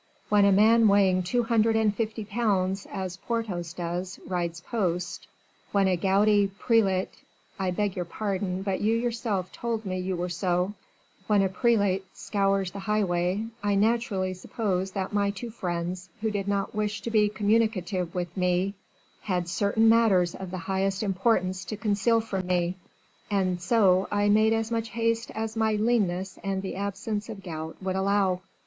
[0.29, 5.27] When a man weighing two hundred and fifty pounds, as Porthos does, rides post;
[5.73, 7.11] when a gouty prelate
[7.59, 10.73] I beg your pardon, but you yourself told me you were so
[11.27, 16.47] when a prelate scours the highway I naturally suppose that my two friends, who did
[16.47, 18.73] not wish to be communicative with me,
[19.21, 22.75] had certain matters of the highest importance to conceal from me,
[23.29, 27.75] and so I made as much haste as my leanness and the absence of gout
[27.83, 28.41] would allow."